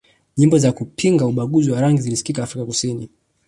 nyimbo 0.37 0.57
za 0.57 0.71
kupinga 0.71 1.25
ubaguzi 1.27 1.71
wa 1.71 1.81
rangi 1.81 2.01
zilisikika 2.01 2.43
Afrika 2.43 2.65
kusini 2.65 3.09